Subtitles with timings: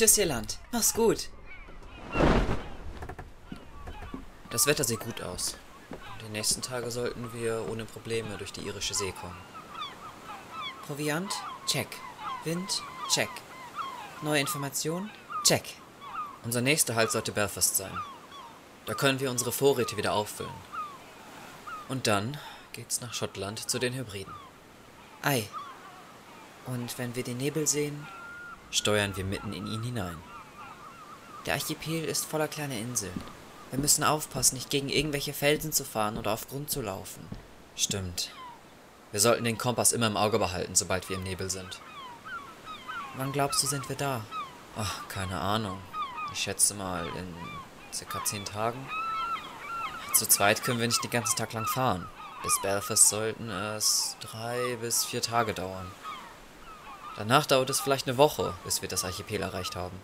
[0.00, 0.56] Tschüss, ihr Land.
[0.72, 1.28] Mach's gut.
[4.48, 5.58] Das Wetter sieht gut aus.
[6.24, 9.36] Die nächsten Tage sollten wir ohne Probleme durch die irische See kommen.
[10.86, 11.30] Proviant?
[11.66, 11.88] Check.
[12.44, 12.82] Wind?
[13.10, 13.28] Check.
[14.22, 15.10] Neue Informationen?
[15.44, 15.64] Check.
[16.44, 17.92] Unser nächster Halt sollte Belfast sein.
[18.86, 20.50] Da können wir unsere Vorräte wieder auffüllen.
[21.90, 22.38] Und dann
[22.72, 24.32] geht's nach Schottland zu den Hybriden.
[25.20, 25.46] Ei.
[26.64, 28.06] Und wenn wir den Nebel sehen,
[28.70, 30.18] steuern wir mitten in ihn hinein.
[31.46, 33.20] Der Archipel ist voller kleiner Inseln.
[33.70, 37.26] Wir müssen aufpassen, nicht gegen irgendwelche Felsen zu fahren oder auf Grund zu laufen.
[37.76, 38.30] Stimmt.
[39.12, 41.80] Wir sollten den Kompass immer im Auge behalten, sobald wir im Nebel sind.
[43.16, 44.22] Wann glaubst du, sind wir da?
[44.76, 45.78] Ach, keine Ahnung.
[46.32, 47.34] Ich schätze mal in
[47.92, 48.88] circa zehn Tagen.
[50.14, 52.06] Zu zweit können wir nicht den ganzen Tag lang fahren.
[52.42, 55.90] Bis Belfast sollten es drei bis vier Tage dauern.
[57.16, 59.96] Danach dauert es vielleicht eine Woche, bis wir das Archipel erreicht haben.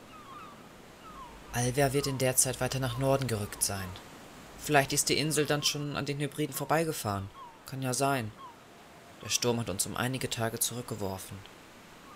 [1.53, 3.89] Alvia wird in der Zeit weiter nach Norden gerückt sein.
[4.59, 7.31] Vielleicht ist die Insel dann schon an den Hybriden vorbeigefahren.
[7.67, 8.31] Kann ja sein.
[9.25, 11.39] Der Sturm hat uns um einige Tage zurückgeworfen.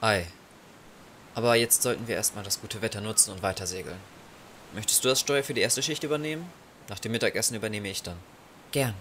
[0.00, 0.27] Ei.
[1.34, 3.98] Aber jetzt sollten wir erstmal das gute Wetter nutzen und weitersegeln.
[4.74, 6.46] Möchtest du das Steuer für die erste Schicht übernehmen?
[6.88, 8.16] Nach dem Mittagessen übernehme ich dann.
[8.72, 8.94] Gern.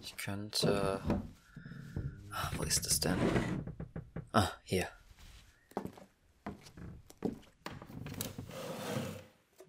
[0.00, 1.00] Ich könnte.
[2.32, 3.16] Ah, Wo ist es denn?
[4.32, 4.88] Ah, hier.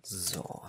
[0.01, 0.65] So.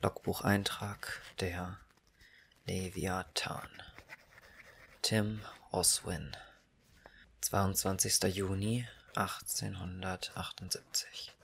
[0.00, 1.80] Logbucheintrag der
[2.66, 3.82] Leviathan.
[5.02, 5.40] Tim
[5.72, 6.36] Oswin.
[7.42, 8.22] 22.
[8.34, 11.34] Juni 1878.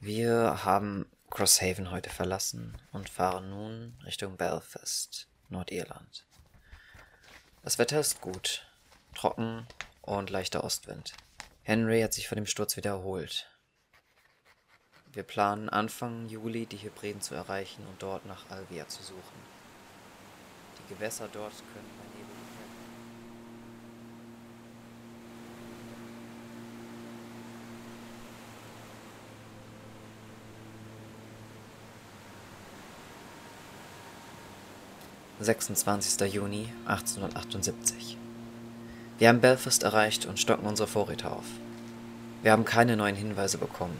[0.00, 6.26] Wir haben Crosshaven heute verlassen und fahren nun Richtung Belfast, Nordirland.
[7.62, 8.66] Das Wetter ist gut,
[9.14, 9.68] trocken
[10.02, 11.12] und leichter Ostwind.
[11.62, 13.48] Henry hat sich von dem Sturz wieder erholt.
[15.12, 19.40] Wir planen Anfang Juli die Hybriden zu erreichen und dort nach Alvia zu suchen.
[20.80, 22.66] Die Gewässer dort können bei Nebel gefährdet werden.
[35.46, 36.32] 26.
[36.34, 38.18] Juni 1878.
[39.18, 41.44] Wir haben Belfast erreicht und stocken unsere Vorräte auf.
[42.42, 43.96] Wir haben keine neuen Hinweise bekommen.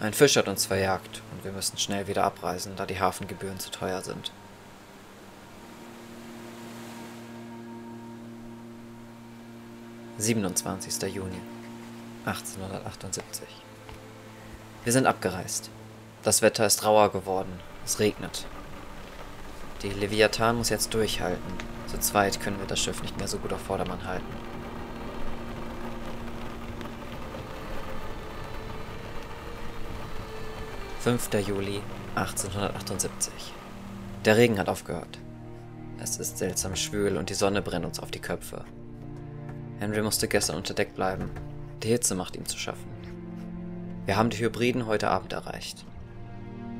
[0.00, 3.70] Ein Fisch hat uns verjagt und wir müssen schnell wieder abreisen, da die Hafengebühren zu
[3.70, 4.30] teuer sind.
[10.16, 11.40] Siebenundzwanzigster Juni
[12.24, 13.48] 1878.
[14.84, 15.70] Wir sind abgereist.
[16.22, 17.60] Das Wetter ist rauer geworden.
[17.84, 18.46] Es regnet.
[19.82, 21.52] Die Leviathan muss jetzt durchhalten.
[21.86, 24.26] Zu zweit können wir das Schiff nicht mehr so gut auf Vordermann halten.
[30.98, 31.80] Fünfter Juli
[32.16, 33.32] 1878.
[34.24, 35.18] Der Regen hat aufgehört.
[36.02, 38.64] Es ist seltsam schwül und die Sonne brennt uns auf die Köpfe.
[39.78, 41.30] Henry musste gestern unter Deck bleiben.
[41.84, 42.90] Die Hitze macht ihm zu schaffen.
[44.06, 45.84] Wir haben die Hybriden heute Abend erreicht.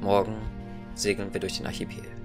[0.01, 0.37] Morgen
[0.97, 2.18] segeln wir durch den Archipel.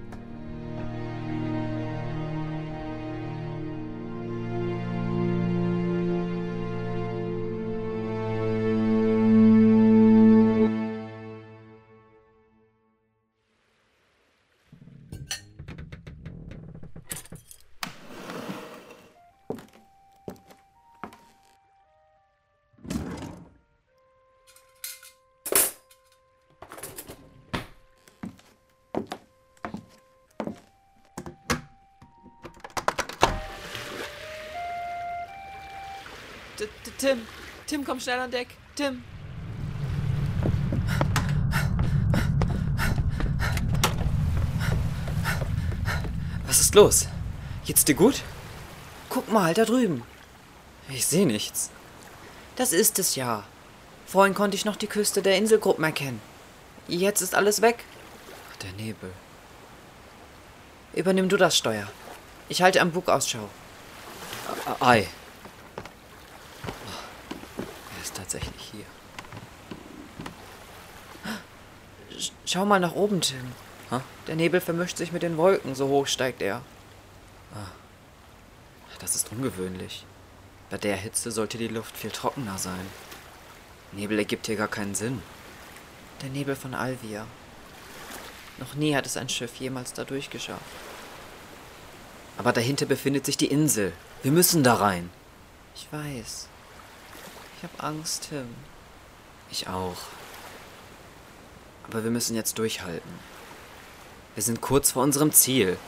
[36.98, 37.26] Tim,
[37.66, 38.48] Tim, komm schnell an Deck.
[38.76, 39.02] Tim.
[46.46, 47.08] Was ist los?
[47.66, 48.22] Geht's dir gut?
[49.08, 50.02] Guck mal, da drüben.
[50.88, 51.70] Ich sehe nichts.
[52.56, 53.44] Das ist es ja.
[54.06, 56.20] Vorhin konnte ich noch die Küste der Inselgruppen erkennen.
[56.86, 57.84] Jetzt ist alles weg.
[58.62, 59.12] Der Nebel.
[60.92, 61.88] Übernimm du das Steuer.
[62.48, 63.48] Ich halte am Bug Ausschau.
[64.80, 65.08] Ei.
[68.14, 68.84] Ist tatsächlich hier.
[72.16, 73.52] Sch- Schau mal nach oben, Tim.
[73.90, 73.98] Hä?
[74.28, 76.62] Der Nebel vermischt sich mit den Wolken, so hoch steigt er.
[79.00, 80.06] Das ist ungewöhnlich.
[80.70, 82.86] Bei der Hitze sollte die Luft viel trockener sein.
[83.92, 85.20] Nebel ergibt hier gar keinen Sinn.
[86.22, 87.26] Der Nebel von Alvia.
[88.58, 90.62] Noch nie hat es ein Schiff jemals da durchgeschafft.
[92.38, 93.92] Aber dahinter befindet sich die Insel.
[94.22, 95.10] Wir müssen da rein.
[95.74, 96.48] Ich weiß.
[97.64, 98.54] Ich habe Angst, Tim.
[99.50, 99.96] Ich auch.
[101.84, 103.18] Aber wir müssen jetzt durchhalten.
[104.34, 105.78] Wir sind kurz vor unserem Ziel.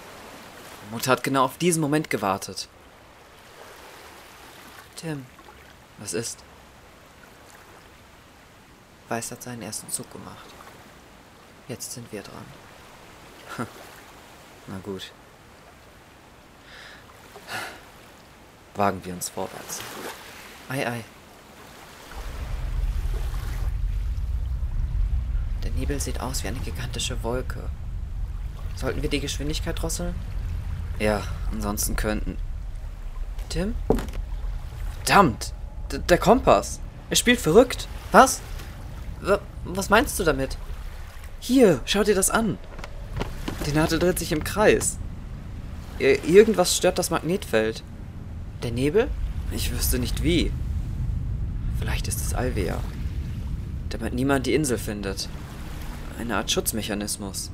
[0.90, 2.68] Mutter hat genau auf diesen Moment gewartet.
[4.96, 5.26] Tim,
[5.98, 6.38] Was ist?
[9.10, 10.46] Weiß hat seinen ersten Zug gemacht.
[11.68, 12.46] Jetzt sind wir dran.
[14.66, 15.12] Na gut.
[18.74, 19.82] Wagen wir uns vorwärts.
[20.70, 21.04] Ei, ei.
[25.76, 27.60] Nebel sieht aus wie eine gigantische Wolke.
[28.76, 30.14] Sollten wir die Geschwindigkeit drosseln?
[30.98, 32.38] Ja, ansonsten könnten.
[33.50, 33.74] Tim?
[35.04, 35.52] Verdammt!
[35.92, 36.80] D der Kompass!
[37.10, 37.88] Er spielt verrückt!
[38.10, 38.40] Was?
[39.20, 40.56] W was meinst du damit?
[41.40, 42.58] Hier, schau dir das an!
[43.66, 44.98] Die Nadel dreht sich im Kreis.
[45.98, 47.82] Ir irgendwas stört das Magnetfeld.
[48.62, 49.08] Der Nebel?
[49.50, 50.52] Ich wüsste nicht wie.
[51.78, 52.78] Vielleicht ist es Alvea.
[53.90, 55.28] Damit niemand die Insel findet.
[56.18, 57.50] Eine Art Schutzmechanismus.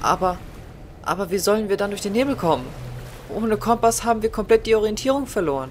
[0.00, 0.38] Aber.
[1.02, 2.64] Aber wie sollen wir dann durch den Nebel kommen?
[3.28, 5.70] Ohne Kompass haben wir komplett die Orientierung verloren.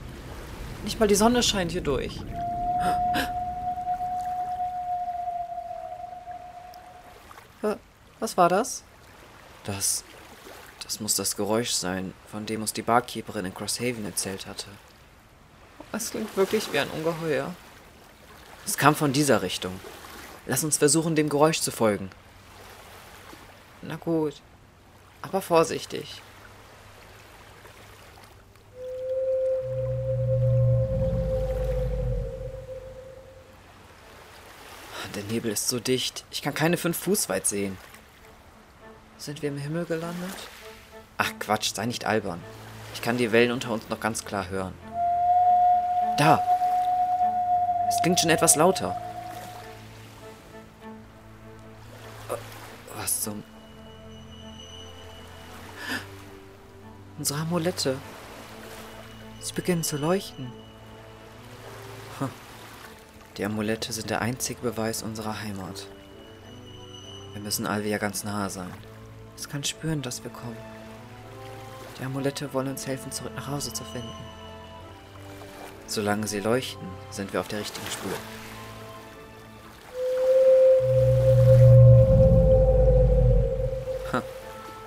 [0.83, 2.19] Nicht mal die Sonne scheint hier durch.
[7.61, 7.77] Wa-
[8.19, 8.83] Was war das?
[9.63, 10.03] Das.
[10.83, 14.65] Das muss das Geräusch sein, von dem uns die Barkeeperin in Crosshaven erzählt hatte.
[15.93, 17.53] Es klingt wirklich wie ein Ungeheuer.
[18.65, 19.79] Es kam von dieser Richtung.
[20.45, 22.09] Lass uns versuchen, dem Geräusch zu folgen.
[23.81, 24.41] Na gut.
[25.21, 26.21] Aber vorsichtig.
[35.15, 36.23] Der Nebel ist so dicht.
[36.31, 37.77] Ich kann keine fünf Fuß weit sehen.
[39.17, 40.35] Sind wir im Himmel gelandet?
[41.17, 42.41] Ach Quatsch, sei nicht albern.
[42.93, 44.73] Ich kann die Wellen unter uns noch ganz klar hören.
[46.17, 46.41] Da!
[47.89, 48.99] Es klingt schon etwas lauter.
[52.97, 53.43] Was zum...
[57.17, 57.97] Unsere Amulette.
[59.39, 60.51] Sie beginnen zu leuchten.
[63.37, 65.87] Die Amulette sind der einzige Beweis unserer Heimat.
[67.33, 68.73] Wir müssen Alvia ganz nahe sein.
[69.37, 70.57] Es kann spüren, dass wir kommen.
[71.99, 74.09] Die Amulette wollen uns helfen, zurück nach Hause zu finden.
[75.87, 78.11] Solange sie leuchten, sind wir auf der richtigen Spur.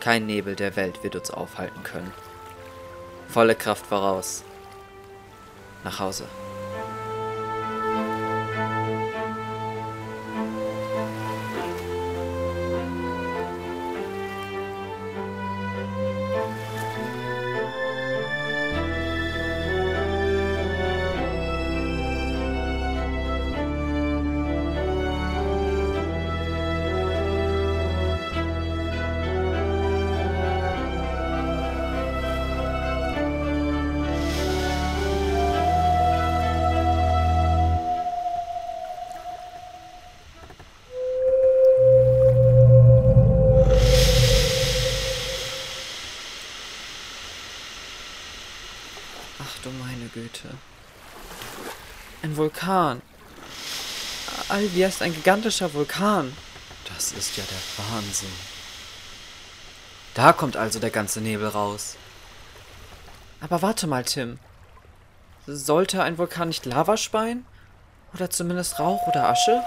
[0.05, 2.13] Kein Nebel der Welt wird uns aufhalten können.
[3.27, 4.45] Volle Kraft voraus.
[5.83, 6.27] Nach Hause.
[52.35, 53.01] Ein Vulkan.
[54.49, 56.37] Alvia ist ein gigantischer Vulkan.
[56.93, 58.33] Das ist ja der Wahnsinn.
[60.15, 61.95] Da kommt also der ganze Nebel raus.
[63.41, 64.41] Aber warte mal, Tim.
[65.47, 67.47] Sollte ein Vulkan nicht Lava speien?
[68.13, 69.63] Oder zumindest Rauch oder Asche?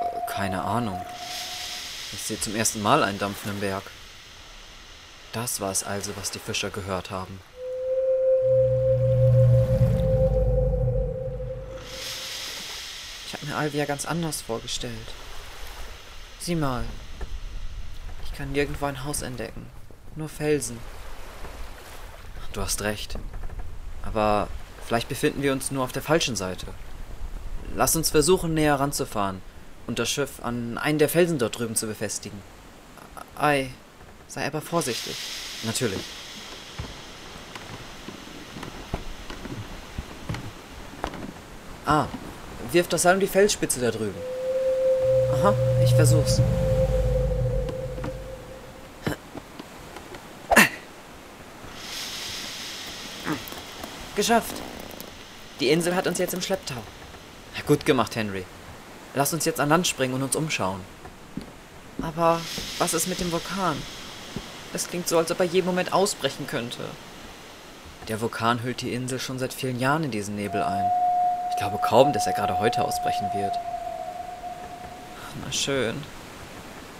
[0.00, 1.00] Äh, Keine Ahnung.
[2.12, 3.84] Ich sehe zum ersten Mal einen dampfenden Berg.
[5.32, 7.38] Das war es also, was die Fischer gehört haben.
[13.48, 14.94] Mir Alvia ganz anders vorgestellt.
[16.38, 16.84] Sieh mal.
[18.24, 19.66] Ich kann nirgendwo ein Haus entdecken.
[20.16, 20.78] Nur Felsen.
[22.52, 23.18] Du hast recht.
[24.02, 24.48] Aber
[24.86, 26.66] vielleicht befinden wir uns nur auf der falschen Seite.
[27.74, 29.42] Lass uns versuchen, näher ranzufahren
[29.86, 32.40] und das Schiff an einen der Felsen dort drüben zu befestigen.
[33.36, 33.70] Ei.
[34.28, 35.16] Sei aber vorsichtig.
[35.64, 36.02] Natürlich.
[41.86, 42.06] Ah,
[42.72, 44.18] wirf das Seil um die Felsspitze da drüben.
[45.34, 46.40] Aha, ich versuch's.
[54.16, 54.54] Geschafft.
[55.60, 56.82] Die Insel hat uns jetzt im Schlepptau.
[57.68, 58.44] Gut gemacht, Henry.
[59.14, 60.80] Lass uns jetzt an Land springen und uns umschauen.
[62.00, 62.40] Aber
[62.78, 63.76] was ist mit dem Vulkan?
[64.72, 66.84] Es klingt so, als ob er jeden Moment ausbrechen könnte.
[68.08, 70.90] Der Vulkan hüllt die Insel schon seit vielen Jahren in diesen Nebel ein.
[71.58, 73.52] Ich glaube kaum, dass er gerade heute ausbrechen wird.
[75.44, 76.00] Na schön.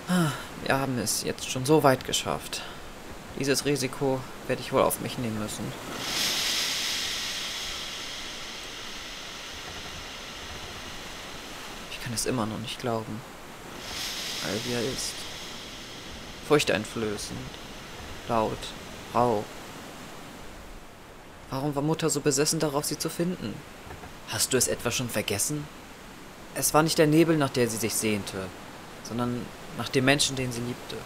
[0.09, 0.33] Ah,
[0.65, 2.63] wir haben es jetzt schon so weit geschafft.
[3.39, 5.65] Dieses Risiko werde ich wohl auf mich nehmen müssen.
[11.93, 13.21] Ich kann es immer noch nicht glauben.
[14.45, 15.15] All wie er ist.
[16.49, 17.39] Furchteinflößend.
[18.29, 18.59] Laut.
[19.15, 19.45] Rau.
[21.49, 23.55] Warum war Mutter so besessen darauf, sie zu finden?
[24.29, 25.67] Hast du es etwa schon vergessen?
[26.55, 28.47] Es war nicht der Nebel, nach der sie sich sehnte,
[29.05, 29.47] sondern
[29.79, 30.97] nach dem Menschen, den sie liebte.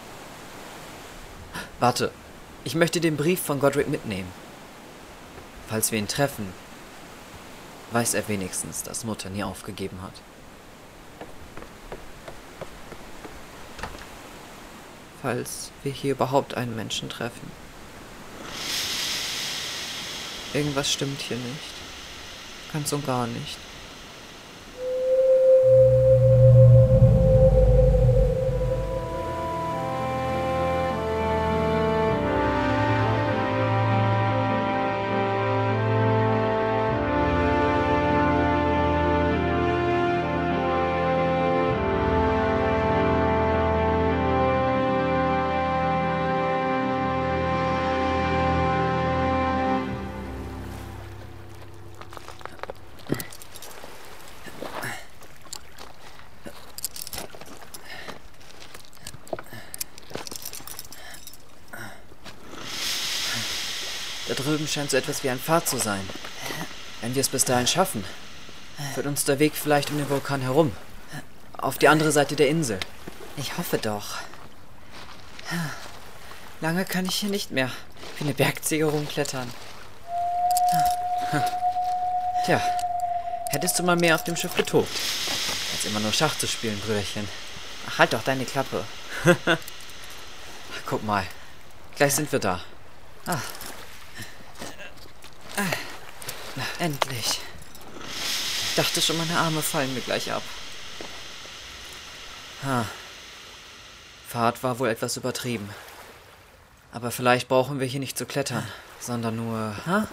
[1.78, 2.10] Warte,
[2.64, 4.30] ich möchte den Brief von Godric mitnehmen.
[5.68, 6.52] Falls wir ihn treffen,
[7.92, 10.14] weiß er wenigstens, dass Mutter nie aufgegeben hat.
[15.20, 17.50] Falls wir hier überhaupt einen Menschen treffen.
[20.52, 21.71] Irgendwas stimmt hier nicht.
[22.72, 23.58] Ganz und gar nicht.
[64.52, 66.06] Drüben scheint so etwas wie ein Pfad zu sein.
[67.00, 68.04] Wenn wir es bis dahin schaffen,
[68.94, 70.72] führt uns der Weg vielleicht um den Vulkan herum.
[71.56, 72.78] Auf die andere Seite der Insel.
[73.38, 74.18] Ich hoffe doch.
[76.60, 77.70] Lange kann ich hier nicht mehr
[78.18, 79.50] wie eine Bergziege rumklettern.
[82.44, 82.60] Tja,
[83.48, 84.90] hättest du mal mehr auf dem Schiff getobt,
[85.72, 87.26] als immer nur Schach zu spielen, Brüderchen.
[87.88, 88.84] Ach, halt doch deine Klappe.
[90.86, 91.24] Guck mal,
[91.96, 92.60] gleich sind wir da.
[93.26, 93.38] Ah.
[96.82, 97.38] Endlich.
[98.70, 100.42] Ich dachte schon, meine Arme fallen mir gleich ab.
[102.64, 102.86] Ha.
[104.26, 105.70] Fahrt war wohl etwas übertrieben.
[106.90, 108.66] Aber vielleicht brauchen wir hier nicht zu klettern,
[108.98, 110.08] sondern nur ha?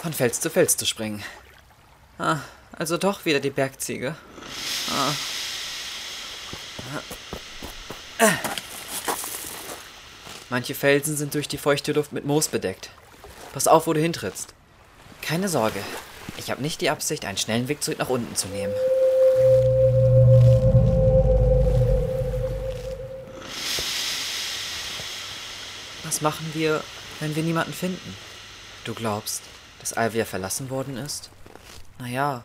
[0.00, 1.22] von Fels zu Fels zu springen.
[2.16, 2.38] Ah,
[2.72, 4.16] also doch wieder die Bergziege.
[4.90, 5.12] Ah.
[10.48, 12.88] Manche Felsen sind durch die feuchte Luft mit Moos bedeckt.
[13.54, 14.52] Pass auf, wo du hintrittst.
[15.22, 15.78] Keine Sorge.
[16.36, 18.74] Ich habe nicht die Absicht, einen schnellen Weg zurück nach unten zu nehmen.
[26.02, 26.82] Was machen wir,
[27.20, 28.16] wenn wir niemanden finden?
[28.82, 29.42] Du glaubst,
[29.78, 31.30] dass Alvia verlassen worden ist?
[32.00, 32.42] Naja,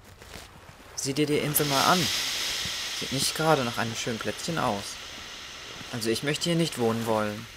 [0.95, 2.07] sieh dir die Insel mal an.
[2.99, 4.83] Sieht nicht gerade nach einem schönen Plätzchen aus.
[5.91, 7.47] Also ich möchte hier nicht wohnen wollen.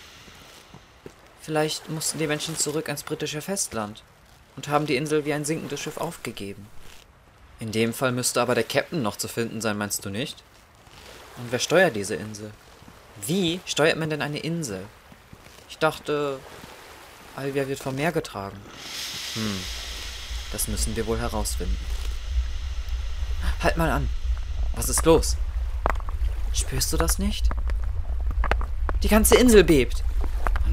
[1.42, 4.04] Vielleicht mussten die Menschen zurück ans britische Festland
[4.56, 6.68] und haben die Insel wie ein sinkendes Schiff aufgegeben.
[7.58, 10.42] In dem Fall müsste aber der Captain noch zu finden sein, meinst du nicht?
[11.36, 12.52] Und wer steuert diese Insel?
[13.26, 14.84] Wie steuert man denn eine Insel?
[15.68, 16.38] Ich dachte,
[17.34, 18.58] Alvia wird vom Meer getragen.
[19.34, 19.60] Hm,
[20.52, 21.76] das müssen wir wohl herausfinden.
[23.62, 24.08] Halt mal an.
[24.76, 25.36] Was ist los?
[26.52, 27.48] Spürst du das nicht?
[29.02, 30.04] Die ganze Insel bebt.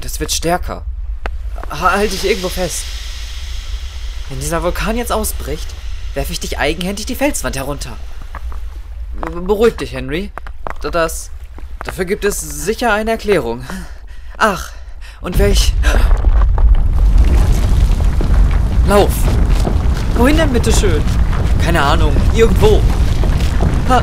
[0.04, 0.84] Es wird stärker.
[1.70, 2.84] Halt dich irgendwo fest.
[4.28, 5.68] Wenn dieser Vulkan jetzt ausbricht,
[6.14, 7.96] werfe ich dich eigenhändig die Felswand herunter.
[9.20, 10.30] Beruhig dich, Henry.
[10.80, 11.30] Das.
[11.84, 13.64] Dafür gibt es sicher eine Erklärung.
[14.36, 14.70] Ach,
[15.20, 15.72] und welch.
[18.88, 19.12] Lauf!
[20.16, 21.02] Wohin denn bitte schön?
[21.64, 22.82] Keine Ahnung, irgendwo.
[23.88, 24.02] Ha.